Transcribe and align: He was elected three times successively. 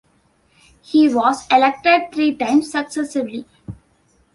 He 0.81 1.13
was 1.13 1.45
elected 1.51 2.11
three 2.11 2.35
times 2.35 2.71
successively. 2.71 3.45